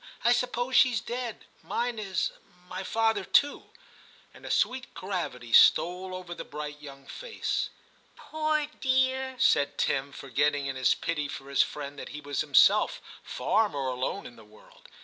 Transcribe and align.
I 0.23 0.33
suppose 0.33 0.75
she's 0.75 0.99
dead; 0.99 1.45
mine 1.61 1.99
is— 1.99 2.31
my 2.71 2.81
father 2.81 3.23
too'; 3.23 3.69
and 4.33 4.47
a 4.47 4.49
sweet 4.49 4.91
gravity 4.95 5.53
stole 5.53 6.15
over 6.15 6.33
the 6.33 6.43
bright 6.43 6.81
young 6.81 7.05
face. 7.05 7.69
48 8.15 8.15
TIM 8.15 8.15
CHAP.' 8.15 8.15
Poor 8.31 8.65
dear/ 8.79 9.35
said 9.37 9.77
Tim, 9.77 10.11
forgetting 10.11 10.65
in 10.65 10.75
his 10.75 10.95
pity 10.95 11.27
for 11.27 11.51
his 11.51 11.61
friend 11.61 11.99
that 11.99 12.09
he 12.09 12.19
was 12.19 12.41
himself 12.41 12.99
far 13.23 13.69
more 13.69 13.89
alone 13.89 14.25
in 14.25 14.37
the 14.37 14.43
world. 14.43 14.87